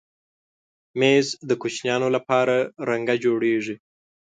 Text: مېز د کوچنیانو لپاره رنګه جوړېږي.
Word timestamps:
مېز 0.99 1.27
د 1.49 1.51
کوچنیانو 1.61 2.07
لپاره 2.15 2.55
رنګه 2.89 3.15
جوړېږي. 3.23 3.75